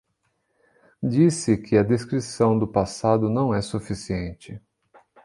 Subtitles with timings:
[1.03, 4.59] Diz-se que a descrição do passado não é suficiente